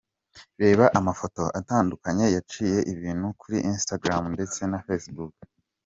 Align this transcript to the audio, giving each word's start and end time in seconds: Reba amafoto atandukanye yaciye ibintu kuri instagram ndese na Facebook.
Reba 0.61 0.85
amafoto 0.99 1.43
atandukanye 1.59 2.25
yaciye 2.35 2.79
ibintu 2.93 3.27
kuri 3.41 3.57
instagram 3.71 4.23
ndese 4.33 4.61
na 4.71 4.79
Facebook. 4.85 5.33